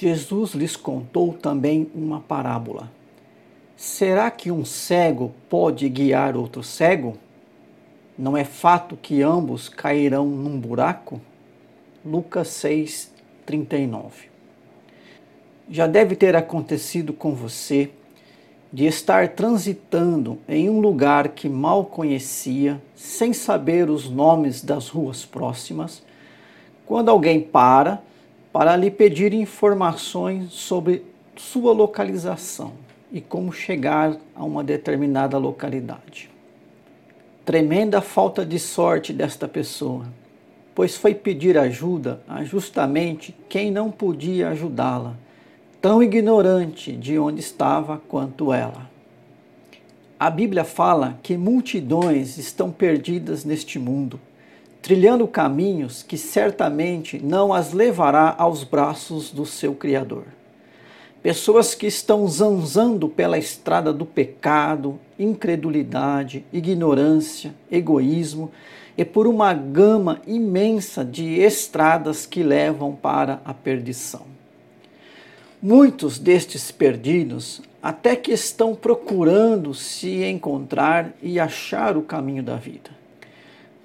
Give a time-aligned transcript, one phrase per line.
[0.00, 2.88] Jesus lhes contou também uma parábola.
[3.76, 7.18] Será que um cego pode guiar outro cego?
[8.16, 11.20] Não é fato que ambos cairão num buraco?
[12.06, 13.12] Lucas 6,
[13.44, 14.28] 39.
[15.68, 17.90] Já deve ter acontecido com você
[18.72, 25.24] de estar transitando em um lugar que mal conhecia, sem saber os nomes das ruas
[25.24, 26.04] próximas,
[26.86, 28.00] quando alguém para
[28.58, 31.04] para lhe pedir informações sobre
[31.36, 32.72] sua localização
[33.12, 36.28] e como chegar a uma determinada localidade.
[37.44, 40.06] Tremenda falta de sorte desta pessoa,
[40.74, 45.14] pois foi pedir ajuda a justamente quem não podia ajudá-la
[45.80, 48.90] tão ignorante de onde estava quanto ela.
[50.18, 54.18] A Bíblia fala que multidões estão perdidas neste mundo,
[54.82, 60.24] trilhando caminhos que certamente não as levará aos braços do seu Criador.
[61.22, 68.50] Pessoas que estão zanzando pela estrada do pecado, incredulidade, ignorância, egoísmo
[68.96, 74.22] e por uma gama imensa de estradas que levam para a perdição.
[75.60, 82.90] Muitos destes perdidos até que estão procurando se encontrar e achar o caminho da vida.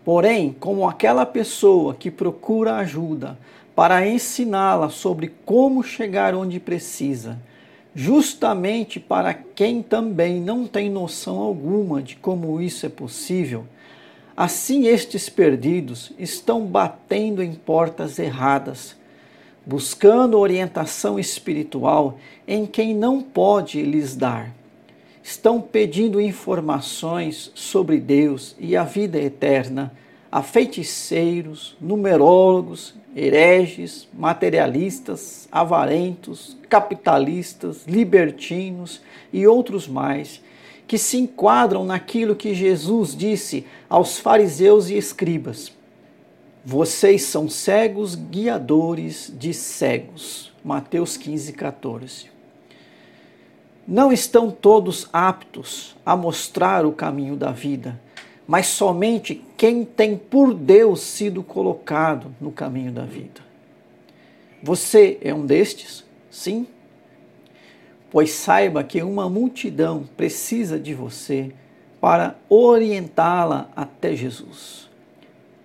[0.04, 3.38] Porém, como aquela pessoa que procura ajuda
[3.76, 7.40] para ensiná-la sobre como chegar onde precisa,
[7.96, 13.66] justamente para quem também não tem noção alguma de como isso é possível,
[14.36, 18.96] assim estes perdidos estão batendo em portas erradas
[19.66, 24.54] buscando orientação espiritual em quem não pode lhes dar.
[25.24, 29.92] Estão pedindo informações sobre Deus e a vida eterna
[30.32, 40.42] a feiticeiros, numerólogos, hereges, materialistas, avarentos, capitalistas, libertinos e outros mais,
[40.86, 45.72] que se enquadram naquilo que Jesus disse aos fariseus e escribas
[46.66, 50.53] vocês são cegos guiadores de cegos.
[50.64, 52.33] Mateus 15, 14.
[53.88, 58.00] Não estão todos aptos a mostrar o caminho da vida,
[58.48, 63.42] mas somente quem tem por Deus sido colocado no caminho da vida.
[64.62, 66.06] Você é um destes?
[66.32, 66.66] Sim?
[68.10, 71.52] Pois saiba que uma multidão precisa de você
[72.00, 74.90] para orientá-la até Jesus.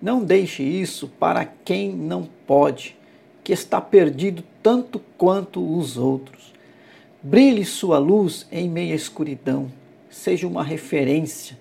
[0.01, 2.97] Não deixe isso para quem não pode,
[3.43, 6.53] que está perdido tanto quanto os outros.
[7.21, 9.69] Brilhe sua luz em meia escuridão,
[10.09, 11.57] seja uma referência,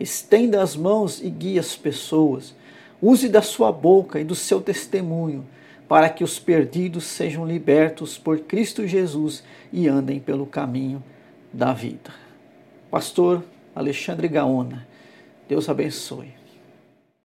[0.00, 2.54] estenda as mãos e guie as pessoas.
[3.00, 5.46] Use da sua boca e do seu testemunho
[5.86, 11.04] para que os perdidos sejam libertos por Cristo Jesus e andem pelo caminho
[11.52, 12.10] da vida.
[12.90, 13.44] Pastor
[13.74, 14.88] Alexandre Gaona,
[15.46, 16.41] Deus abençoe.